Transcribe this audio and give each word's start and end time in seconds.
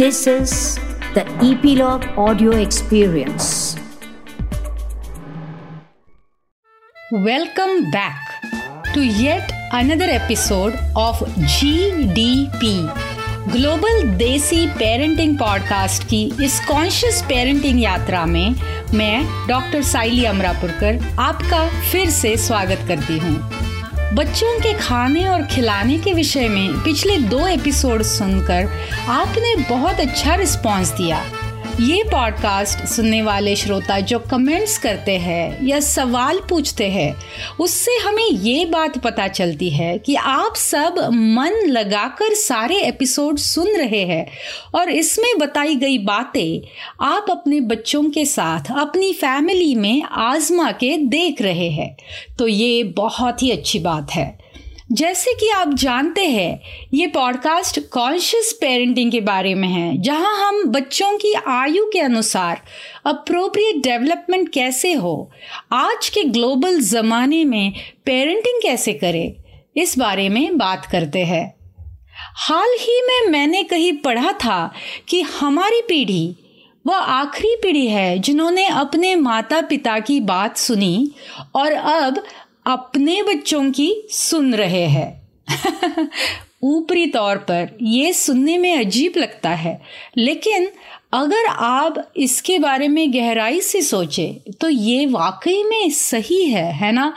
This 0.00 0.26
is 0.26 0.76
the 1.14 1.26
Epilogue 1.44 2.04
Audio 2.16 2.52
Experience. 2.52 3.76
Welcome 7.10 7.90
back 7.90 8.40
to 8.94 9.02
yet 9.02 9.52
another 9.72 10.08
episode 10.10 10.78
of 10.96 11.20
GDP 11.52 12.72
global 13.52 14.02
desi 14.16 14.66
parenting 14.78 15.38
podcast 15.38 16.04
की 16.08 16.24
इस 16.44 16.60
conscious 16.68 17.22
parenting 17.28 17.82
यात्रा 17.82 18.26
में 18.26 18.54
मैं 18.94 19.46
doctor 19.48 19.82
साइली 19.92 20.24
अमरापुरकर 20.24 21.00
आपका 21.20 21.66
फिर 21.90 22.10
से 22.10 22.36
स्वागत 22.36 22.88
करती 22.88 23.18
हूँ 23.18 23.69
बच्चों 24.14 24.60
के 24.60 24.72
खाने 24.74 25.24
और 25.28 25.42
खिलाने 25.46 25.98
के 25.98 26.12
विषय 26.12 26.48
में 26.48 26.72
पिछले 26.84 27.16
दो 27.18 27.46
एपिसोड 27.46 28.02
सुनकर 28.02 28.68
आपने 29.08 29.54
बहुत 29.70 30.00
अच्छा 30.00 30.34
रिस्पांस 30.34 30.90
दिया। 30.90 31.24
ये 31.70 32.02
पॉडकास्ट 32.04 32.78
सुनने 32.78 33.22
वाले 33.22 33.56
श्रोता 33.56 34.00
जो 34.00 34.18
कमेंट्स 34.18 34.78
करते 34.78 35.12
हैं 35.18 35.66
या 35.66 35.80
सवाल 35.80 36.40
पूछते 36.48 36.88
हैं, 36.88 37.16
उससे 37.60 37.90
हमें 37.90 38.30
ये 38.30 38.64
बात 38.64 38.98
पता 38.98 39.28
चलती 39.28 39.70
है 39.70 39.98
कि 39.98 40.14
आप 40.14 40.54
सब 40.56 40.98
मन 41.12 41.62
लगाकर 41.66 42.34
सारे 42.34 42.80
एपिसोड 42.80 43.38
सुन 43.38 43.66
रहे 43.66 44.04
हैं 44.04 44.30
और 44.74 44.90
इसमें 44.90 45.38
बताई 45.38 45.74
गई 45.74 45.98
बातें 45.98 46.68
आप 47.06 47.26
अपने 47.30 47.60
बच्चों 47.60 48.10
के 48.10 48.24
साथ, 48.24 48.60
अपनी 48.78 49.12
फैमिली 49.12 49.74
में 49.74 50.02
आजमा 50.02 50.70
के 50.70 50.96
देख 50.96 51.42
रहे 51.42 51.70
हैं। 51.70 51.96
तो 52.38 52.48
ये 52.48 52.84
बहुत 52.84 53.42
ही 53.42 53.50
अच्छी 53.50 53.78
बात 53.78 54.10
है। 54.10 54.39
जैसे 54.90 55.32
कि 55.32 55.48
आप 55.48 55.74
जानते 55.74 56.24
हैं, 56.26 56.60
ये 56.94 57.06
पॉडकास्ट 57.06 57.78
कॉन्शियस 57.92 58.52
पेरेंटिंग 58.60 59.10
के 59.12 59.20
बारे 59.20 59.54
में 59.54 59.68
है, 59.68 59.96
जहाँ 59.98 60.34
हम 60.38 60.64
बच्चों 60.64 61.10
की 61.18 61.32
आयु 61.48 61.84
के 61.92 62.00
अनुसार 62.00 62.62
अप्रोप्रिएट 63.06 63.82
डेवलपमेंट 63.82 64.48
कैसे 64.52 64.92
हो, 64.92 65.30
आज 65.72 66.08
के 66.08 66.24
ग्लोबल 66.24 66.80
ज़माने 66.80 67.44
में 67.44 67.72
पेरेंटिंग 68.06 68.60
कैसे 68.62 68.92
करें, 68.94 69.34
इस 69.76 69.98
बारे 69.98 70.28
में 70.28 70.58
बात 70.58 70.86
करते 70.86 71.24
हैं। 71.24 71.46
हाल 72.38 72.76
ही 72.80 73.00
में 73.02 73.30
मैंने 73.32 73.62
कहीं 73.62 73.92
पढ़ा 73.98 74.32
था 74.44 74.72
कि 75.08 75.20
हमारी 75.20 75.80
पीढ़ी, 75.88 76.36
वह 76.84 76.96
आखिरी 76.96 77.56
पीढ़ी 77.62 77.86
है 77.86 78.18
जिन्होंने 78.18 78.66
अपने 78.66 79.14
माता 79.16 79.60
पिता 79.60 79.98
की 80.00 80.20
बात 80.20 80.56
सुनी 80.56 81.10
और 81.54 81.72
अब 81.72 82.22
अपने 82.66 83.22
बच्चों 83.22 83.70
की 83.72 84.08
सुन 84.10 84.54
रहे 84.54 84.86
हैं। 84.86 85.20
ऊपरी 86.62 87.06
तौर 87.06 87.36
पर 87.36 87.78
यह 87.82 88.12
सुनने 88.12 88.58
में 88.58 88.78
अजीब 88.78 89.12
लगता 89.16 89.50
है, 89.50 89.82
लेकिन 90.16 90.68
अगर 91.12 91.46
आप 91.46 92.12
इसके 92.16 92.58
बारे 92.58 92.88
में 92.88 93.14
गहराई 93.14 93.60
से 93.60 93.82
सोचे 93.82 94.40
तो 94.60 94.68
ये 94.68 95.06
वाकई 95.06 95.62
में 95.62 95.90
सही 95.90 96.44
है 96.44 96.72
है 96.72 96.92
ना? 96.92 97.14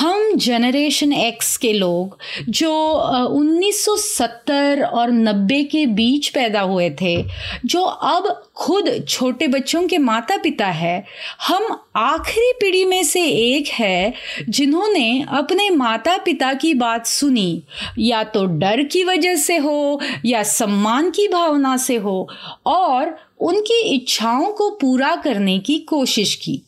हम 0.00 0.32
जनरेशन 0.34 1.12
एक्स 1.12 1.56
के 1.56 1.72
लोग, 1.72 2.18
जो 2.48 2.92
1970 3.26 4.82
और 4.82 5.10
90 5.10 5.64
के 5.64 5.86
बीच 5.86 6.28
पैदा 6.28 6.60
हुए 6.60 6.90
थे, 6.90 7.24
जो 7.64 7.82
अब 7.82 8.42
खुद 8.56 9.04
छोटे 9.08 9.48
बच्चों 9.48 9.86
के 9.86 9.98
माता 9.98 10.36
पिता 10.36 10.66
है, 10.66 11.04
हम 11.46 11.80
आखिरी 11.96 12.52
पीढ़ी 12.60 12.84
में 12.84 13.04
से 13.04 13.24
एक 13.28 13.68
है, 13.68 14.14
जिन्होंने 14.48 15.26
अपने 15.28 15.70
माता 15.70 16.16
पिता 16.16 16.54
की 16.54 16.74
बात 16.74 17.06
सुनी। 17.06 17.62
या 17.98 18.24
तो 18.24 18.44
डर 18.46 18.82
की 18.82 19.04
वजह 19.04 19.36
से 19.36 19.56
हो, 19.56 20.00
या 20.24 20.42
सम्मान 20.42 21.10
की 21.10 21.28
भावना 21.28 21.76
से 21.76 21.96
हो, 21.96 22.28
और 22.66 23.17
उनकी 23.40 23.80
इच्छाओं 23.94 24.52
को 24.52 24.70
पूरा 24.70 25.14
करने 25.16 25.58
की 25.58 25.78
कोशिश 25.78 26.34
की। 26.34 26.62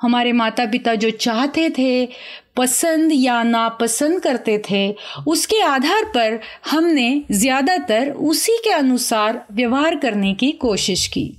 हमारे 0.00 0.32
माता 0.32 0.66
पिता 0.66 0.94
जो 0.94 1.10
चाहते 1.10 1.70
थे, 1.70 2.08
पसंद 2.56 3.10
या 3.14 3.42
नापसंद 3.42 4.20
करते 4.20 4.62
थे, 4.70 4.96
उसके 5.26 5.60
आधार 5.60 6.04
पर 6.04 6.40
हमने 6.70 7.22
ज़्यादातर 7.32 8.10
उसी 8.10 8.56
के 8.64 8.70
अनुसार 8.70 9.46
व्यवहार 9.52 9.96
करने 9.96 10.34
की 10.34 10.52
कोशिश 10.52 11.06
की। 11.06 11.36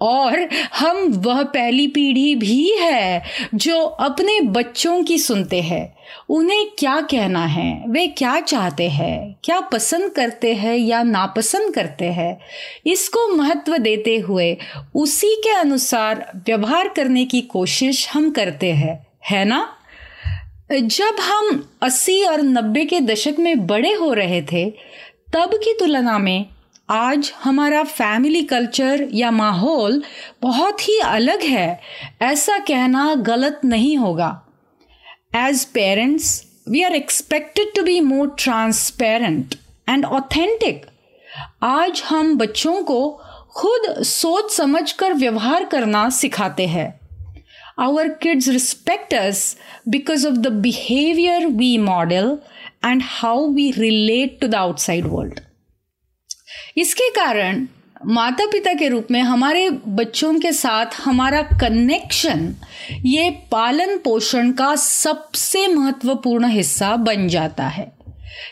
और 0.00 0.48
हम 0.74 0.96
वह 1.08 1.42
पहली 1.42 1.86
पीढ़ी 1.86 2.34
भी 2.34 2.76
है 2.80 3.22
जो 3.54 3.80
अपने 3.80 4.40
बच्चों 4.40 5.02
की 5.02 5.18
सुनते 5.18 5.60
हैं। 5.60 5.96
उन्हें 6.28 6.66
क्या 6.78 7.00
कहना 7.00 7.46
है? 7.46 7.84
वे 7.88 8.06
क्या 8.06 8.40
चाहते 8.40 8.88
हैं? 8.88 9.36
क्या 9.44 9.60
पसंद 9.60 10.10
करते 10.10 10.54
हैं 10.54 10.76
या 10.76 11.02
नापसंद 11.02 11.74
करते 11.74 12.04
हैं? 12.04 12.40
इसको 12.86 13.28
महत्व 13.36 13.76
देते 13.76 14.16
हुए 14.16 14.56
उसी 14.94 15.34
के 15.44 15.50
अनुसार 15.50 16.32
व्यवहार 16.36 16.88
करने 16.88 17.24
की 17.24 17.40
कोशिश 17.40 18.08
हम 18.08 18.30
करते 18.30 18.72
हैं, 18.72 19.06
है 19.30 19.44
ना? 19.44 19.76
जब 20.72 21.16
हम 21.20 21.70
80 21.82 22.24
और 22.24 22.40
90 22.40 22.84
के 22.84 23.00
दशक 23.00 23.34
में 23.38 23.66
बड़े 23.66 23.92
हो 23.92 24.12
रहे 24.12 24.42
थे, 24.42 24.70
तब 25.32 25.50
की 25.54 25.76
तुलना 25.78 26.18
में 26.18 26.46
आज 26.90 27.32
हमारा 27.42 27.82
फैमिली 27.82 28.42
कल्चर 28.42 29.06
या 29.12 29.30
माहौल 29.30 30.02
बहुत 30.42 30.80
ही 30.80 30.98
अलग 30.98 31.42
है। 31.42 31.80
ऐसा 32.22 32.56
कहना 32.58 33.14
गलत 33.14 33.60
नहीं 33.64 33.96
होगा। 33.98 34.30
As 35.36 35.64
parents 35.64 36.30
we 36.68 36.82
are 36.82 36.94
expected 36.94 37.74
to 37.76 37.82
be 37.82 38.00
more 38.00 38.34
transparent 38.38 39.54
and 39.88 40.04
authentic 40.04 40.86
आज 41.62 42.02
हम 42.06 42.36
बच्चों 42.38 42.82
को 42.82 43.10
खुद 43.56 44.02
सोच 44.02 44.50
समझ 44.52 44.90
कर 44.92 45.12
व्यवहार 45.14 45.64
करना 45.64 46.08
सिखाते 46.10 46.66
हैं। 46.66 46.88
Our 47.78 48.08
kids 48.22 48.48
respect 48.48 49.14
us 49.14 49.56
because 49.88 50.26
of 50.26 50.34
the 50.34 50.52
behaviour 50.62 51.46
we 51.46 51.76
model 51.78 52.36
and 52.84 53.02
how 53.04 53.46
we 53.52 53.70
relate 53.70 54.38
to 54.40 54.48
the 54.48 54.54
outside 54.54 55.06
world 55.06 55.40
इसके 56.80 57.10
कारण 57.10 57.66
माता 58.06 58.46
पिता 58.46 58.72
के 58.74 58.88
रूप 58.88 59.06
में 59.10 59.20
हमारे 59.20 59.70
बच्चों 59.70 60.40
के 60.40 60.52
साथ 60.52 60.86
हमारा 61.04 61.42
कनेक्शन 61.42 62.54
ये 63.04 63.30
पालन 63.30 63.96
पोषण 63.96 64.52
का 64.52 64.76
सबसे 64.76 65.68
महत्वपूर्ण 65.68 66.48
हिस्सा 66.48 66.96
बन 66.96 67.28
जाता 67.28 67.66
है। 67.66 67.92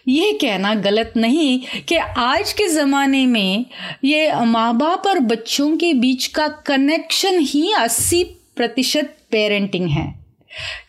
ये 0.08 0.32
कहना 0.32 0.74
गलत 0.74 1.12
नहीं 1.16 1.60
कि 1.88 1.96
आज 1.96 2.52
के 2.52 2.68
ज़माने 2.68 3.26
में 3.26 3.66
ये 4.04 4.44
माँ 4.44 4.76
बाप 4.78 5.06
और 5.06 5.18
बच्चों 5.18 5.76
के 5.76 5.94
बीच 5.94 6.26
का 6.26 6.48
कनेक्शन 6.48 7.38
ही 7.38 7.72
80 7.72 8.24
प्रतिशत 8.56 9.16
पेरेंटिंग 9.30 9.88
है। 9.88 10.14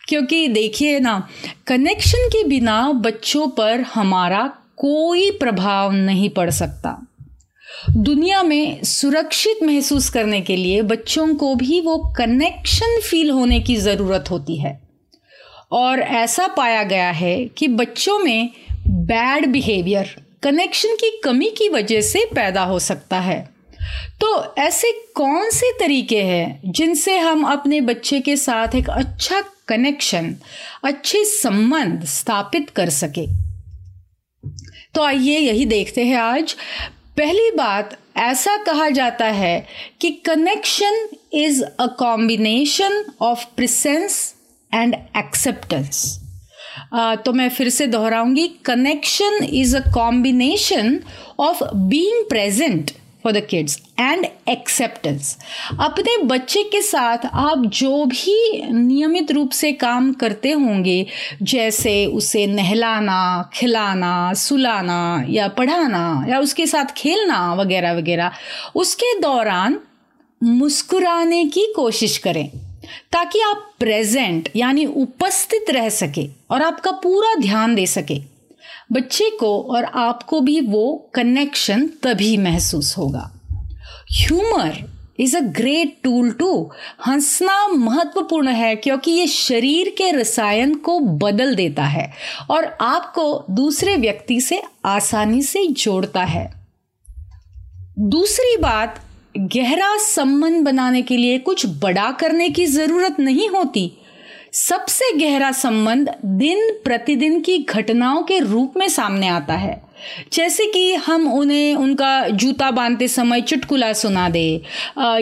क्योंकि 0.08 0.48
देखिए 0.48 1.00
ना 1.00 1.28
कनेक्शन 1.66 2.28
के 2.28 2.44
बिना 2.44 2.92
बच्चों 2.92 3.48
पर 3.48 3.80
हमारा 3.80 4.52
कोई 4.76 5.30
प्रभाव 5.30 5.92
नहीं 5.92 6.30
पड़ 6.30 6.50
सकता। 6.50 7.06
दुनिया 7.88 8.42
में 8.42 8.82
सुरक्षित 8.84 9.62
महसूस 9.62 10.10
करने 10.10 10.40
के 10.40 10.56
लिए 10.56 10.82
बच्चों 10.82 11.34
को 11.34 11.54
भी 11.54 11.80
वो 11.80 11.96
कनेक्शन 12.16 13.00
फील 13.00 13.30
होने 13.30 13.60
की 13.60 13.76
ज़रूरत 13.76 14.24
होती 14.30 14.56
है। 14.56 14.80
और 15.72 16.00
ऐसा 16.00 16.46
पाया 16.46 16.82
गया 16.82 17.10
है 17.10 17.44
कि 17.44 17.68
बच्चों 17.68 18.18
में 18.18 18.50
बैड 18.86 19.46
बिहेवियर 19.46 20.14
कनेक्शन 20.42 20.94
की 20.94 21.20
कमी 21.24 21.50
की 21.58 21.68
वजह 21.68 22.00
से 22.00 22.24
पैदा 22.34 22.62
हो 22.62 22.78
सकता 22.78 23.20
है। 23.20 23.48
तो 24.20 24.54
ऐसे 24.58 24.92
कौन 25.14 25.50
से 25.50 25.72
तरीके 25.72 26.22
हैं 26.22 26.60
जिनसे 26.66 27.18
हम 27.18 27.44
अपने 27.44 27.80
बच्चे 27.80 28.20
के 28.20 28.36
साथ 28.36 28.74
एक 28.74 28.90
अच्छा 28.90 29.42
कनेक्शन 29.68 30.34
अच्छे 30.84 31.24
संबंध 31.24 32.04
स्थापित 32.04 32.70
कर 32.70 32.90
सके? 32.90 33.26
तो 34.94 35.02
आइए 35.02 35.38
यही 35.38 35.64
देखते 35.64 36.04
हैं 36.04 36.16
आज 36.16 36.56
पहली 37.20 37.50
बात, 37.50 37.90
ऐसा 38.16 38.56
कहा 38.56 38.88
जाता 38.88 39.26
है 39.26 39.66
कि 40.00 40.10
connection 40.26 41.08
is 41.32 41.62
a 41.62 41.86
combination 41.98 43.04
of 43.20 43.44
presence 43.56 44.16
and 44.72 44.94
acceptance 45.16 46.20
तो 46.94 47.32
मैं 47.32 47.48
फिर 47.50 47.68
से 47.68 47.86
दोहराऊँगी 47.86 48.46
connection 48.64 49.44
is 49.44 49.76
a 49.76 49.80
combination 49.94 50.98
of 51.40 51.62
being 51.74 52.24
present 52.28 52.90
for 53.24 53.32
the 53.32 53.46
kids 53.50 53.80
and 54.00 54.26
acceptance 54.48 55.36
अपने 55.80 56.16
बच्चे 56.24 56.62
के 56.62 56.80
साथ 56.82 57.26
आप 57.32 57.64
जो 57.66 58.04
भी 58.04 58.62
नियमित 58.72 59.32
रूप 59.32 59.50
से 59.50 59.72
काम 59.72 60.12
करते 60.12 60.50
होंगे, 60.50 61.06
जैसे 61.42 62.06
उसे 62.06 62.46
नहलाना, 62.46 63.50
खिलाना, 63.54 64.32
सुलाना 64.34 65.24
या 65.28 65.48
पढ़ाना 65.48 66.26
या 66.28 66.38
उसके 66.38 66.66
साथ 66.66 66.94
खेलना 66.96 67.54
वगैरह 67.54 67.92
वगैरह, 67.92 68.30
उसके 68.74 69.18
दौरान 69.20 69.78
मुस्कुराने 70.42 71.44
की 71.44 71.72
कोशिश 71.76 72.18
करें, 72.18 72.48
ताकि 73.12 73.40
आप 73.40 73.70
प्रेजेंट 73.78 74.48
यानी 74.56 74.84
उपस्थित 74.86 75.70
रह 75.70 75.88
सके 75.88 76.26
और 76.50 76.62
आपका 76.62 76.90
पूरा 76.90 77.34
ध्यान 77.40 77.74
दे 77.74 77.86
सके। 77.86 78.29
बच्चे 78.92 79.30
को 79.30 79.62
और 79.62 79.84
आपको 79.84 80.40
भी 80.40 80.60
वो 80.60 81.10
कनेक्शन 81.14 81.86
तभी 82.02 82.36
महसूस 82.36 82.98
होगा। 82.98 83.30
Humour 84.12 84.90
is 85.20 85.36
a 85.36 85.40
great 85.40 85.96
tool 86.04 86.30
to 86.30 86.70
हंसना 87.06 87.68
महत्वपूर्ण 87.68 88.48
है 88.48 88.76
क्योंकि 88.76 89.10
ये 89.10 89.26
शरीर 89.26 89.94
के 89.98 90.10
रसायन 90.10 90.74
को 90.74 90.98
बदल 91.00 91.54
देता 91.54 91.84
है 91.84 92.12
और 92.50 92.64
आपको 92.80 93.44
दूसरे 93.50 93.96
व्यक्ति 93.96 94.40
से 94.40 94.62
आसानी 94.84 95.42
से 95.42 95.66
जोड़ता 95.66 96.24
है। 96.24 96.52
दूसरी 97.98 98.56
बात, 98.56 99.00
गहरा 99.38 99.96
संबंध 99.96 100.64
बनाने 100.64 101.02
के 101.02 101.16
लिए 101.16 101.38
कुछ 101.38 101.66
बड़ा 101.66 102.10
करने 102.10 102.48
की 102.50 102.66
ज़रूरत 102.66 103.20
नहीं 103.20 103.48
होती। 103.48 103.99
सबसे 104.52 105.16
गहरा 105.16 105.50
संबंध 105.52 106.08
दिन 106.24 106.70
प्रतिदिन 106.84 107.40
की 107.40 107.58
घटनाओं 107.58 108.22
के 108.22 108.38
रूप 108.38 108.76
में 108.76 108.88
सामने 108.88 109.28
आता 109.28 109.54
है। 109.54 109.80
जैसे 110.32 110.66
कि 110.66 110.94
हम 110.94 111.32
उन्हें, 111.32 111.74
उनका 111.74 112.28
जूता 112.28 112.70
बांधते 112.70 113.08
समय 113.08 113.40
चुटकुला 113.40 113.92
सुना 113.92 114.28
दे 114.28 114.62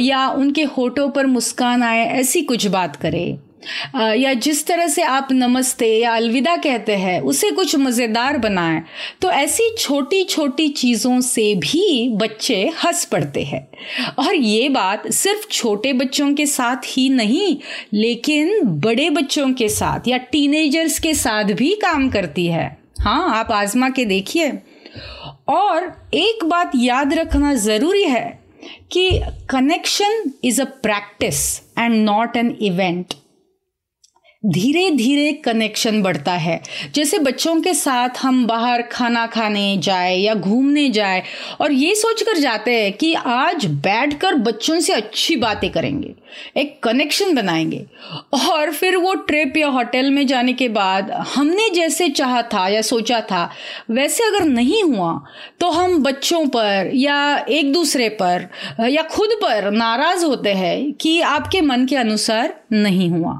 या 0.00 0.28
उनके 0.28 0.62
होठों 0.62 1.08
पर 1.10 1.26
मुस्कान 1.26 1.82
आए, 1.82 2.04
ऐसी 2.10 2.42
कुछ 2.42 2.66
बात 2.66 2.96
करें। 2.96 3.38
या 3.94 4.32
जिस 4.36 4.66
तरह 4.66 4.86
से 4.88 5.02
आप 5.02 5.28
नमस्ते 5.32 5.86
या 5.92 6.14
अलविदा 6.16 6.56
कहते 6.56 6.96
हैं, 6.96 7.20
उसे 7.20 7.50
कुछ 7.50 7.74
मज़ेदार 7.76 8.38
बनाएँ 8.38 8.82
तो 9.22 9.30
ऐसी 9.30 9.70
छोटी 9.78 10.22
छोटी 10.24 10.68
चीज़ों 10.70 11.20
से 11.20 11.54
भी 11.56 12.08
बच्चे 12.16 12.60
हंस 12.84 13.04
पड़ते 13.04 13.42
हैं। 13.42 13.66
और 14.18 14.34
ये 14.34 14.68
बात 14.68 15.10
सिर्फ़ 15.12 15.46
छोटे 15.50 15.92
बच्चों 15.92 16.32
के 16.34 16.46
साथ 16.46 16.86
ही 16.86 17.08
नहीं, 17.10 17.56
लेकिन 17.94 18.60
बड़े 18.80 19.10
बच्चों 19.10 19.52
के 19.52 19.68
साथ 19.68 20.08
या 20.08 20.16
टीनेजर्स 20.32 20.98
के 20.98 21.14
साथ 21.16 21.52
भी 21.54 21.74
काम 21.82 22.08
करती 22.10 22.46
है। 22.46 22.66
हाँ 23.00 23.38
आप 23.38 23.52
आजमा 23.52 23.88
के 23.90 24.04
देखिए। 24.04 24.52
और 25.48 25.92
एक 26.14 26.44
बात 26.44 26.72
याद 26.76 27.14
रखना 27.14 27.54
ज़रूरी 27.56 28.04
है 28.04 28.26
कि 28.92 29.10
connection 29.50 30.30
is 30.44 30.60
a 30.62 30.64
practice 30.82 31.40
and 31.78 31.94
not 32.04 32.36
an 32.36 32.56
event 32.60 33.14
धीरे 34.42 34.90
धीरे 34.90 35.32
कनेक्शन 35.34 36.00
बढ़ता 36.02 36.32
है। 36.32 36.60
जैसे 36.94 37.18
बच्चों 37.18 37.54
के 37.60 37.72
साथ 37.74 38.18
हम 38.18 38.46
बाहर 38.46 38.82
खाना 38.82 39.26
खाने 39.26 39.76
जाए 39.76 40.14
या 40.16 40.34
घूमने 40.34 40.88
जाए 40.90 41.22
और 41.60 41.72
ये 41.72 41.94
सोचकर 41.94 42.38
जाते 42.38 42.74
हैं 42.74 42.92
कि 42.92 43.12
आज 43.16 43.66
बैठकर 43.78 44.34
बच्चों 44.34 44.78
से 44.80 44.92
अच्छी 44.92 45.36
बातें 45.36 45.70
करेंगे, 45.70 46.14
एक 46.56 46.78
कनेक्शन 46.82 47.34
बनाएँगे। 47.34 47.84
और 48.50 48.72
फिर 48.72 48.96
वो 48.96 49.14
ट्रिप 49.22 49.56
या 49.56 49.68
होटल 49.68 50.10
में 50.10 50.26
जाने 50.26 50.52
के 50.52 50.68
बाद 50.68 51.10
हमने 51.28 51.68
जैसे 51.70 52.08
चाहा 52.10 52.42
था 52.44 52.66
या 52.68 52.82
सोचा 52.82 53.20
था, 53.22 53.50
वैसे 53.90 54.24
अगर 54.24 54.44
नहीं 54.44 54.82
हुआ 54.84 55.12
तो 55.60 55.70
हम 55.70 56.02
बच्चों 56.02 56.44
पर 56.46 56.90
या 56.94 57.18
एक 57.50 57.72
दूसरे 57.72 58.08
पर 58.22 58.48
या 58.88 59.02
खुद 59.04 59.30
पर 59.42 59.70
नाराज़ 59.72 60.24
होते 60.24 60.52
हैं 60.54 60.92
कि 60.92 61.20
आपके 61.22 61.60
मन 61.60 61.86
के 61.86 61.96
अनुसार 61.96 62.54
नहीं 62.72 63.10
हुआ। 63.10 63.32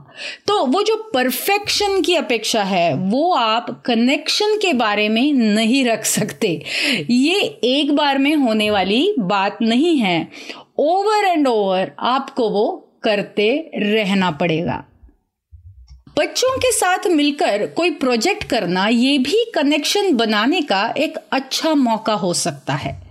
तो 0.47 0.65
वो 0.67 0.83
जो 0.89 1.11
परफेक्शन 1.15 2.03
की 2.03 2.15
अपेक्षा 2.15 2.63
है, 2.63 2.95
वो 2.95 3.33
आप 3.33 3.83
कनेक्शन 3.87 4.57
के 4.57 4.73
बारे 4.73 5.09
में 5.09 5.33
नहीं 5.33 5.85
रख 5.85 6.05
सकते। 6.05 6.63
ये 7.11 7.41
एक 7.65 7.97
बार 7.97 8.19
में 8.19 8.37
होने 8.37 8.71
वाली 8.71 9.15
बात 9.19 9.59
नहीं 9.63 9.97
है। 9.97 10.29
ओवर 10.79 11.25
एंड 11.25 11.49
ओवर 11.49 11.93
आपको 11.99 12.49
वो 12.51 12.93
करते 13.03 13.71
रहना 13.77 14.31
पड़ेगा। 14.31 14.85
बच्चों 16.19 16.59
के 16.59 16.73
साथ 16.73 17.07
मिलकर 17.07 17.67
कोई 17.67 17.91
प्रोजेक्ट 17.91 18.45
करना, 18.45 18.89
ये 18.89 19.19
भी 19.19 19.53
कनेक्शन 19.55 20.13
बनाने 20.13 20.63
का 20.63 20.95
एक 20.99 21.19
अच्छा 21.33 21.75
मौका 21.75 22.15
हो 22.15 22.35
सकता 22.35 22.75
है। 22.75 23.08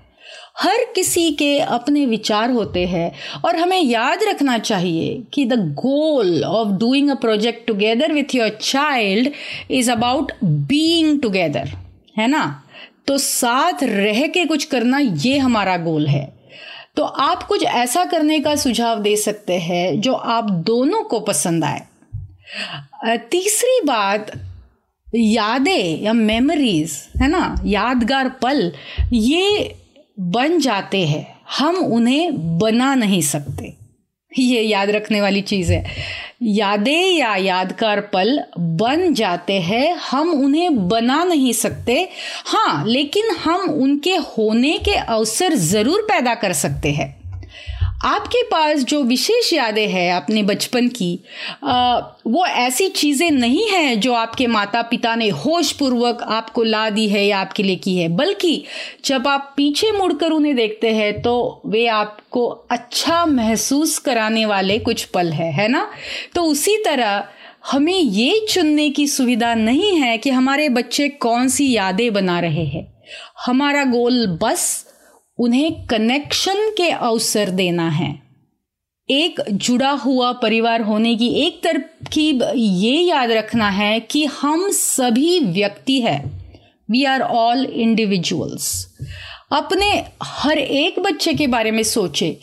हर 0.60 0.78
किसी 0.96 1.32
के 1.32 1.60
अपने 1.60 2.06
विचार 2.06 2.52
होते 2.52 2.86
हैं। 2.86 3.12
और 3.46 3.56
हमें 3.56 3.82
याद 3.82 4.20
रखना 4.24 4.58
चाहिए 4.58 5.24
कि 5.34 5.46
the 5.46 5.54
goal 5.74 6.44
of 6.44 6.68
doing 6.70 7.10
a 7.10 7.16
project 7.16 7.68
together 7.68 8.14
with 8.14 8.36
your 8.36 8.50
child 8.62 9.30
is 9.72 9.92
about 9.92 10.32
being 10.44 11.22
together 11.22 11.70
है 12.18 12.28
ना? 12.28 12.64
तो 13.08 13.18
साथ 13.18 13.84
रह 13.84 14.28
के 14.28 14.46
कुछ 14.46 14.66
करना 14.66 15.00
ये 15.00 15.38
हमारा 15.38 15.78
गोल 15.78 16.08
है। 16.08 16.38
तो 16.96 17.04
आप 17.04 17.44
कुछ 17.44 17.64
ऐसा 17.64 18.04
करने 18.06 18.40
का 18.40 18.56
सुझाव 18.56 19.00
दे 19.00 19.16
सकते 19.16 19.54
हैं 19.54 20.00
जो 20.02 20.14
आप 20.14 20.50
दोनों 20.52 21.04
को 21.04 21.20
पसंद 21.20 21.64
आए। 21.64 21.82
तीसरी 23.32 23.80
बात, 23.86 24.32
यादें 25.16 26.02
या 26.02 26.14
मेमोरीज 26.14 26.92
है 27.18 27.28
ना? 27.28 27.62
यादगार 27.66 28.30
पल, 28.30 28.72
ये 29.14 29.76
बन 30.20 30.60
जाते 30.60 31.08
हैं। 31.08 31.38
हम 31.60 31.76
उन्हें 31.76 32.58
बना 32.60 32.96
नहीं 32.96 33.22
सकते। 33.22 33.74
ये 34.40 34.62
याद 34.62 34.90
रखने 34.90 35.22
वाली 35.22 35.42
चीज़ 35.42 35.74
है। 35.74 35.86
यादें 36.42 37.08
या 37.08 37.36
यादगार 37.36 38.02
पल 38.02 38.44
बन 38.60 39.14
जाते 39.14 39.54
हैं, 39.54 39.94
हम 39.94 40.30
उन्हें 40.30 40.88
बना 40.88 41.24
नहीं 41.24 41.54
सकते। 41.54 42.10
हाँ 42.46 42.86
लेकिन 42.88 43.32
हम 43.32 43.60
उनके 43.60 44.16
होने 44.16 44.78
के 44.78 44.94
अवसर 44.94 45.54
ज़रूर 45.54 46.02
पैदा 46.02 46.36
कर 46.36 46.54
सकते 46.54 46.92
हैं। 46.92 47.17
आपके 48.06 48.42
पास 48.44 48.80
जो 48.80 49.04
विशेष 49.04 49.54
यादें 49.54 49.88
हैं 49.88 50.14
अपने 50.14 50.44
बचपन 50.44 50.88
की 50.88 51.20
आ, 51.64 52.00
वो 52.28 52.46
ऐसी 52.46 52.88
चीज़ें 52.88 53.32
नहीं 53.32 53.68
हैं 53.70 54.00
जो 54.00 54.14
आपके 54.14 54.48
माता 54.48 54.82
पिता 54.82 55.16
ने 55.16 55.30
होशपूर्वक 55.30 56.22
आपको 56.22 56.64
ला 56.64 56.90
दी 56.90 57.08
है 57.10 57.26
या 57.28 57.40
आपके 57.40 57.64
लिए 57.64 57.76
की 57.76 57.98
है। 57.98 58.08
बल्कि 58.10 58.64
जब 59.06 59.28
आप 59.28 59.54
पीछे 59.58 59.92
मुड़कर 59.92 60.32
उन्हें 60.32 60.56
देखते 60.56 60.92
हैं 60.92 61.22
तो 61.22 61.62
वे 61.66 61.88
आपको 61.88 62.48
अच्छा 62.48 63.26
महसूस 63.26 63.98
कराने 64.00 64.46
वाले 64.46 64.80
कुछ 64.80 65.04
पल 65.04 65.32
है 65.32 65.52
है 65.52 65.68
ना? 65.68 65.92
तो 66.36 66.44
उसी 66.44 66.78
तरह 66.78 67.24
हमें 67.72 68.00
ये 68.00 68.46
चुनने 68.50 68.90
की 68.90 69.08
सुविधा 69.08 69.54
नहीं 69.54 69.96
है 69.96 70.18
कि 70.18 70.30
हमारे 70.30 70.70
बच्चे 70.70 71.10
कौन 71.10 71.48
सी 71.50 71.72
यादें 71.72 72.14
बना 72.14 72.40
रहे 72.40 72.66
हैं। 72.66 72.94
हमारा 73.46 73.84
गोल 73.84 74.26
बस 74.42 74.87
उन्हें 75.40 75.86
कनेक्शन 75.86 76.70
के 76.78 76.90
अवसर 76.90 77.50
देना 77.50 77.90
है। 77.90 78.20
एक 79.10 79.42
जुड़ा 79.52 79.92
हुआ 79.92 80.32
परिवार 80.32 80.82
होने 80.82 81.16
की 81.16 81.28
एक 81.28 81.64
तरकीब 81.64 82.52
ये 82.56 83.02
याद 83.02 83.32
रखना 83.32 83.70
है 83.70 84.00
कि 84.00 84.26
हम 84.26 84.72
सभी 84.72 85.40
व्यक्ति 85.40 86.02
हैं। 86.02 86.52
वी 86.92 87.04
आर 87.04 87.22
ऑल 87.22 87.66
इंडिविजुअल्स 87.66 88.98
अपने 89.52 90.06
हर 90.24 90.58
एक 90.58 91.00
बच्चे 91.00 91.34
के 91.34 91.48
बारे 91.48 91.72
में 91.72 91.84
सोचे। 91.84 92.40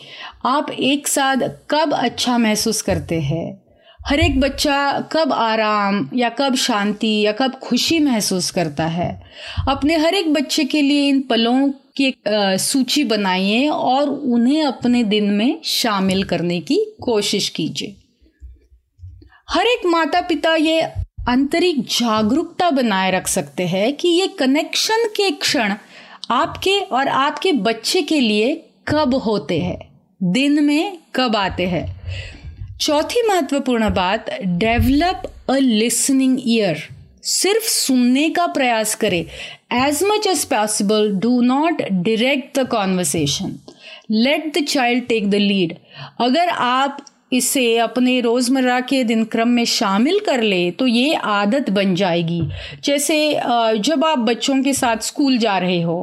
आप 0.46 0.70
एक 0.70 1.08
साथ 1.08 1.36
कब 1.70 1.94
अच्छा 1.94 2.38
महसूस 2.38 2.82
करते 2.82 3.20
हैं? 3.20 3.63
हर 4.04 4.20
एक 4.20 4.38
बच्चा 4.40 4.76
कब 5.12 5.32
आराम 5.32 6.08
या 6.14 6.28
कब 6.28 6.54
शांति 6.54 7.20
या 7.20 7.32
कब 7.32 7.54
खुशी 7.54 7.98
महसूस 7.98 8.50
करता 8.50 8.86
है। 8.86 9.08
अपने 9.68 9.96
हर 9.96 10.14
एक 10.14 10.32
बच्चे 10.32 10.64
के 10.64 10.82
लिए 10.82 11.08
इन 11.08 11.20
पलों 11.20 11.68
की 11.96 12.12
सूची 12.28 13.04
बनाइए 13.04 13.68
और 13.68 14.08
उन्हें 14.08 14.62
अपने 14.62 15.02
दिन 15.04 15.30
में 15.30 15.60
शामिल 15.64 16.22
करने 16.24 16.60
की 16.60 16.78
कोशिश 17.02 17.48
कीजिए। 17.48 17.96
हर 19.50 19.66
एक 19.66 19.86
माता 19.86 20.20
पिता 20.20 20.54
ये 20.54 20.82
आंतरिक 21.28 21.80
जागरूकता 21.90 22.70
बनाए 22.70 23.10
रख 23.10 23.26
सकते 23.28 23.66
हैं 23.66 23.92
कि 23.96 24.08
ये 24.10 24.26
कनेक्शन 24.38 25.08
के 25.16 25.30
क्षण 25.30 25.74
आपके 26.30 26.78
और 26.80 27.08
आपके 27.08 27.52
बच्चे 27.52 28.02
के 28.02 28.20
लिए 28.20 28.54
कब 28.88 29.14
होते 29.16 29.60
हैं, 29.60 29.78
दिन 30.22 30.64
में 30.64 30.98
कब 31.14 31.36
आते 31.36 31.66
हैं। 31.66 32.03
चौथी 32.84 33.20
महत्वपूर्ण 33.28 33.88
बात 33.94 34.26
डेवलप 34.60 35.22
अ 35.50 35.54
लिसनिंग 35.56 36.38
ईयर 36.46 36.78
सिर्फ़ 37.24 37.64
सुनने 37.64 38.28
का 38.30 38.46
प्रयास 38.46 38.94
करें। 38.94 39.20
As 39.20 40.02
much 40.04 40.26
as 40.26 40.44
possible 40.44 41.10
do 41.20 41.40
not 41.42 41.80
direct 41.82 42.58
the 42.58 42.66
conversation 42.68 43.54
let 44.10 44.52
the 44.58 44.64
child 44.64 45.06
take 45.08 45.30
the 45.30 45.34
lead 45.34 45.74
अगर 46.20 46.48
आप 46.48 47.04
इसे 47.32 47.76
अपने 47.78 48.20
रोज़मर्रा 48.20 48.78
के 48.82 49.02
दिन 49.04 49.24
क्रम 49.26 49.48
में 49.50 49.64
शामिल 49.66 50.18
कर 50.26 50.42
ले 50.42 50.70
तो 50.70 50.86
ये 50.86 51.14
आदत 51.14 51.70
बन 51.70 51.94
जाएगी। 51.94 52.40
जैसे 52.84 53.16
जब 53.78 54.04
आप 54.04 54.18
बच्चों 54.18 54.62
के 54.62 54.72
साथ 54.72 54.96
स्कूल 55.02 55.38
जा 55.38 55.56
रहे 55.58 55.80
हो। 55.82 55.96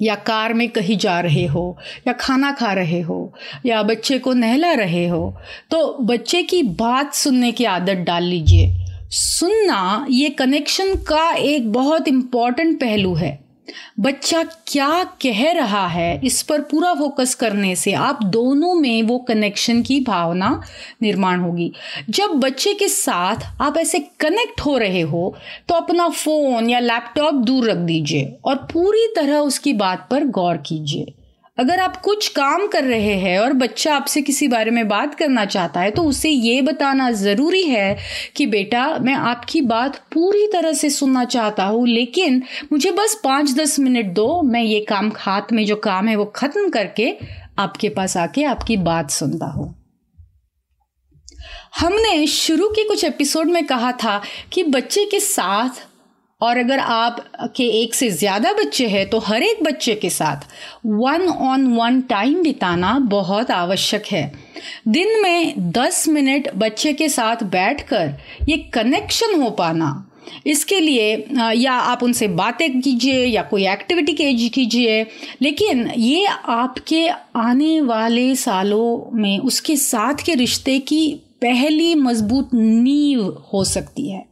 या 0.00 0.14
कार 0.14 0.54
में 0.54 0.68
कहीं 0.68 0.96
जा 0.98 1.20
रहे 1.20 1.44
हो, 1.46 1.76
या 2.06 2.12
खाना 2.12 2.52
खा 2.52 2.72
रहे 2.72 3.00
हो, 3.00 3.32
या 3.66 3.82
बच्चे 3.82 4.18
को 4.18 4.32
नहला 4.32 4.72
रहे 4.72 5.06
हो 5.08 5.34
तो 5.70 5.96
बच्चे 6.02 6.42
की 6.42 6.62
बात 6.62 7.14
सुनने 7.14 7.52
की 7.52 7.64
आदत 7.64 8.04
डाल 8.06 8.24
लीजिए। 8.24 8.74
सुनना 9.10 10.06
ये 10.10 10.30
कनेक्शन 10.30 10.94
का 11.08 11.30
एक 11.30 11.72
बहुत 11.72 12.08
इंपॉर्टेंट 12.08 12.80
पहलू 12.80 13.14
है। 13.14 13.38
बच्चा 14.00 14.42
क्या 14.66 15.02
कह 15.22 15.52
रहा 15.52 15.86
है? 15.86 16.20
इस 16.24 16.42
पर 16.42 16.60
पूरा 16.60 16.92
फोकस 16.94 17.34
करने 17.34 17.74
से 17.76 17.92
आप 17.92 18.22
दोनों 18.24 18.74
में 18.74 19.02
वो 19.02 19.18
कनेक्शन 19.18 19.82
की 19.82 20.00
भावना 20.00 20.50
निर्माण 21.02 21.40
होगी। 21.40 21.70
जब 22.10 22.34
बच्चे 22.36 22.74
के 22.74 22.88
साथ 22.88 23.62
आप 23.62 23.76
ऐसे 23.76 23.98
कनेक्ट 24.20 24.60
हो 24.60 24.76
रहे 24.78 25.00
हो 25.00 25.34
तो 25.68 25.74
अपना 25.74 26.08
फ़ोन 26.08 26.70
या 26.70 26.80
लैपटॉप 26.80 27.34
दूर 27.34 27.70
रख 27.70 27.76
दीजिए 27.76 28.36
और 28.44 28.56
पूरी 28.72 29.06
तरह 29.16 29.38
उसकी 29.38 29.72
बात 29.74 30.06
पर 30.10 30.24
गौर 30.30 30.56
कीजिए। 30.56 31.12
अगर 31.58 31.80
आप 31.80 31.96
कुछ 31.96 32.28
काम 32.28 32.66
कर 32.66 32.84
रहे 32.84 33.14
हैं 33.14 33.38
और 33.38 33.52
बच्चा 33.52 33.94
आपसे 33.94 34.20
किसी 34.22 34.46
बारे 34.48 34.70
में 34.70 34.86
बात 34.88 35.14
करना 35.14 35.44
चाहता 35.44 35.80
है 35.80 35.90
तो 35.90 36.02
उसे 36.02 36.28
ये 36.28 36.62
बताना 36.62 37.10
ज़रूरी 37.10 37.62
है 37.62 37.98
कि 38.36 38.46
बेटा, 38.46 38.86
मैं 38.98 39.14
आपकी 39.14 39.60
बात 39.62 39.96
पूरी 40.12 40.46
तरह 40.46 40.72
से 40.72 40.90
सुनना 40.90 41.24
चाहता 41.24 41.64
हूँ, 41.64 41.86
लेकिन 41.88 42.42
मुझे 42.72 42.90
बस 42.90 43.20
पाँच 43.24 43.54
दस 43.54 43.78
मिनट 43.80 44.12
दो, 44.14 44.42
मैं 44.42 44.62
ये 44.62 44.80
काम 44.80 45.12
हाथ 45.16 45.52
में 45.52 45.64
जो 45.66 45.76
काम 45.76 46.08
है 46.08 46.16
वो 46.16 46.24
ख़त्म 46.36 46.68
करके 46.70 47.12
आपके 47.58 47.88
पास 47.88 48.16
आके 48.16 48.44
आपकी 48.44 48.76
बात 48.78 49.10
सुनता 49.10 49.46
हूँ। 49.46 49.72
हमने 51.80 52.26
शुरू 52.26 52.68
के 52.68 52.88
कुछ 52.88 53.04
एपिसोड 53.04 53.46
में 53.46 53.64
कहा 53.66 53.92
था 53.92 54.20
कि 54.52 54.62
बच्चे 54.64 55.04
के 55.04 55.20
साथ 55.20 55.86
और 56.42 56.58
अगर 56.58 56.78
आप 56.78 57.24
के 57.56 57.64
एक 57.82 57.94
से 57.94 58.10
ज़्यादा 58.10 58.52
बच्चे 58.52 58.86
हैं 58.88 59.08
तो 59.10 59.18
हर 59.18 59.42
एक 59.42 59.62
बच्चे 59.64 59.94
के 59.94 60.10
साथ 60.10 60.46
वन 60.86 61.26
ऑन 61.28 61.66
वन 61.76 62.00
टाइम 62.08 62.42
बिताना 62.42 62.98
बहुत 63.10 63.50
आवश्यक 63.50 64.06
है। 64.06 64.32
दिन 64.88 65.20
में 65.22 65.70
दस 65.72 66.06
मिनट 66.08 66.48
बच्चे 66.56 66.92
के 66.92 67.08
साथ 67.08 67.42
बैठकर 67.50 68.14
ये 68.48 68.56
कनेक्शन 68.74 69.40
हो 69.42 69.50
पाना। 69.52 69.92
इसके 70.46 70.78
लिए 70.80 71.14
या 71.56 71.72
आप 71.72 72.02
उनसे 72.02 72.28
बातें 72.30 72.80
कीजिए, 72.80 73.24
या 73.26 73.42
कोई 73.42 73.66
एक्टिविटी 73.68 74.12
कीजिए, 74.48 75.06
लेकिन 75.42 75.90
ये 75.90 76.26
आपके 76.26 77.06
आने 77.08 77.80
वाले 77.82 78.34
सालों 78.36 79.10
में 79.12 79.38
उसके 79.40 79.76
साथ 79.78 80.24
के 80.24 80.34
रिश्ते 80.34 80.78
की 80.80 81.14
पहली 81.42 81.94
मज़बूत 81.94 82.50
नींव 82.54 83.24
हो 83.52 83.64
सकती 83.66 84.10
है। 84.10 84.24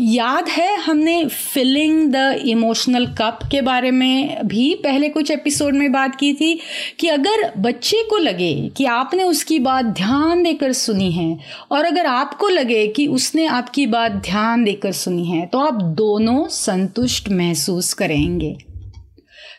याद 0.00 0.48
है 0.48 0.76
हमने 0.76 1.26
फिलिंग 1.26 2.12
द 2.12 2.40
इमोशनल 2.44 3.06
कप 3.06 3.38
के 3.50 3.60
बारे 3.62 3.90
में 3.90 4.46
भी 4.46 4.74
पहले 4.74 5.08
कुछ 5.08 5.30
एपिसोड 5.30 5.74
में 5.74 5.92
बात 5.92 6.16
की 6.16 6.34
थी 6.34 6.60
कि 7.00 7.08
अगर 7.08 7.52
बच्चे 7.58 8.02
को 8.10 8.16
लगे 8.16 8.70
कि 8.76 8.84
आपने 8.84 9.24
उसकी 9.24 9.58
बात 9.58 9.84
ध्यान 9.84 10.42
देकर 10.42 10.72
सुनी 10.72 11.12
है 11.12 11.38
और 11.70 11.84
अगर 11.84 12.06
आपको 12.06 12.48
लगे 12.48 12.88
कि 12.88 13.06
उसने 13.06 13.46
आपकी 13.46 13.86
बात 13.86 14.12
ध्यान 14.12 14.64
देकर 14.64 14.92
सुनी 14.92 15.24
है 15.24 15.46
तो 15.46 15.58
आप 15.58 15.74
दोनों 15.74 16.48
संतुष्ट 16.48 17.28
महसूस 17.28 17.94
करेंगे। 17.94 18.56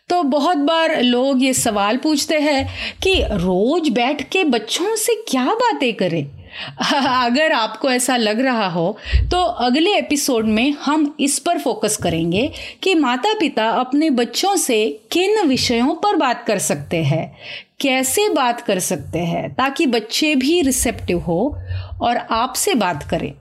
तो 0.09 0.23
बहुत 0.23 0.57
बार 0.57 1.03
लोग 1.03 1.43
ये 1.43 1.53
सवाल 1.53 1.97
पूछते 1.97 2.35
हैं 2.35 2.69
कि 3.03 3.15
रोज 3.23 3.89
बैठ 3.89 4.29
के 4.29 4.43
बच्चों 4.43 4.95
से 4.95 5.15
क्या 5.27 5.45
बातें 5.45 5.93
करें? 5.93 6.36
अगर 6.93 7.51
आपको 7.51 7.91
ऐसा 7.91 8.17
लग 8.17 8.39
रहा 8.39 8.67
हो 8.67 8.97
तो 9.31 9.41
अगले 9.41 9.97
एपिसोड 9.97 10.45
में 10.45 10.71
हम 10.71 11.15
इस 11.19 11.39
पर 11.39 11.59
फोकस 11.59 11.97
करेंगे 11.97 12.51
कि 12.83 12.95
माता 12.95 13.33
पिता 13.39 13.69
अपने 13.69 14.09
बच्चों 14.09 14.55
से 14.55 14.99
किन 15.11 15.47
विषयों 15.47 15.95
पर 15.95 16.15
बात 16.15 16.43
कर 16.47 16.59
सकते 16.59 17.03
हैं, 17.03 17.37
कैसे 17.79 18.29
बात 18.29 18.61
कर 18.61 18.79
सकते 18.79 19.19
हैं, 19.19 19.53
ताकि 19.53 19.85
बच्चे 19.85 20.35
भी 20.35 20.61
रिसेप्टिव 20.61 21.19
हो 21.19 21.57
और 22.01 22.17
आपसे 22.17 22.75
बात 22.75 23.03
करें। 23.03 23.31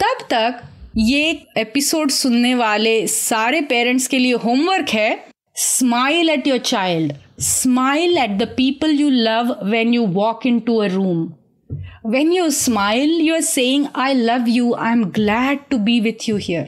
तब 0.00 0.26
तक 0.30 0.60
ये 0.96 1.42
एपिसोड 1.58 2.10
सुनने 2.10 2.54
वाले 2.54 3.06
सारे 3.06 3.60
पेरेंट्स 3.60 4.06
के 4.06 4.18
लिए 4.18 4.34
होमवर्क 4.34 4.88
है। 4.88 5.24
Smile 5.56 6.30
at 6.30 6.46
your 6.46 6.58
child 6.58 7.12
smile 7.40 8.18
at 8.18 8.30
the 8.30 8.42
people 8.56 8.90
you 8.90 9.10
love 9.10 9.56
when 9.62 9.94
you 9.94 10.06
walk 10.06 10.46
into 10.60 10.76
a 10.76 10.86
room 10.86 11.32
When 12.12 12.28
you 12.32 12.50
smile, 12.50 13.12
you 13.26 13.34
are 13.34 13.42
saying, 13.42 13.88
I 13.94 14.12
love 14.12 14.46
you, 14.46 14.74
I 14.74 14.92
am 14.92 15.00
glad 15.10 15.58
to 15.70 15.78
be 15.78 15.94
with 16.00 16.28
you 16.28 16.36
here. 16.36 16.66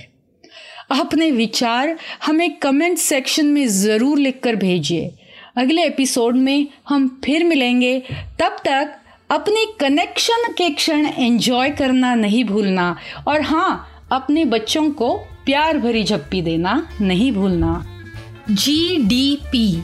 अपने 0.90 1.30
विचार 1.30 1.96
हमें 2.26 2.58
comment 2.58 2.98
section 2.98 3.46
में 3.46 3.68
ज़रूर 3.68 4.18
लिखकर 4.18 4.56
भेजिए। 4.56 5.14
अगले 5.56 5.84
episode 5.84 6.36
में 6.36 6.66
हम 6.88 7.20
फिर 7.24 7.44
मिलेंगे। 7.44 8.02
तब 8.40 8.56
तक 8.64 8.94
अपने 9.30 9.66
कनेक्शन 9.80 10.52
के 10.52 10.70
क्षण 10.70 11.06
एंजॉय 11.06 11.70
करना 11.70 12.14
नहीं 12.14 12.44
भूलना। 12.44 12.96
और 13.28 13.40
हाँ 13.40 13.88
अपने 14.12 14.44
बच्चों 14.44 14.90
को 14.90 15.14
प्यार 15.16 15.78
भरी 15.78 16.04
झप्पी 16.04 16.42
देना 16.42 16.88
नहीं 17.00 17.32
भूलना। 17.32 17.86
G 18.50 18.96
D 18.96 19.38
P 19.52 19.82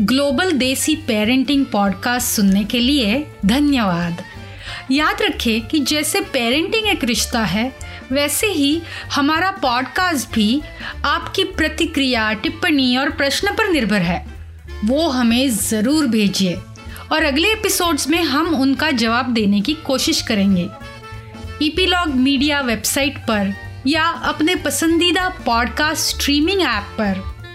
global 0.00 0.52
desi 0.52 0.96
parenting 0.96 1.66
podcast 1.66 2.26
सुनने 2.26 2.64
के 2.64 2.78
लिए 2.78 3.26
धन्यवाद। 3.46 4.24
याद 4.90 5.22
रखें 5.22 5.66
कि 5.68 5.78
जैसे 5.80 6.20
पेरेंटिंग 6.20 6.86
एक 6.86 7.04
रिश्ता 7.04 7.40
है, 7.44 7.72
वैसे 8.12 8.46
ही 8.46 8.82
हमारा 9.12 9.50
पॉडकास्ट 9.50 10.32
भी 10.32 10.62
आपकी 11.04 11.44
प्रतिक्रिया, 11.44 12.32
टिप्पणी 12.32 12.96
और 12.96 13.10
प्रश्न 13.10 13.54
पर 13.54 13.68
निर्भर 13.68 14.02
है। 14.02 14.24
वो 14.84 15.08
हमें 15.08 15.50
ज़रूर 15.50 16.06
भेजिए 16.06 16.54
और 17.12 17.22
अगले 17.22 17.52
एपिसोड्स 17.52 18.08
में 18.08 18.22
हम 18.22 18.54
उनका 18.54 18.90
जवाब 18.90 19.32
देने 19.34 19.60
की 19.60 19.74
कोशिश 19.86 20.22
करेंगे। 20.22 20.68
ईपीलॉग 21.62 22.08
मीडिया 22.08 22.60
वेबसाइट 22.60 23.18
पर 23.18 23.54
या 23.86 24.04
अपने 24.04 24.54
पसंदीदा 24.54 25.28
पॉडकास्ट 25.46 26.16
स्ट्रीमिंग 26.16 26.60
ऐप 26.60 26.96
पर। 27.00 27.20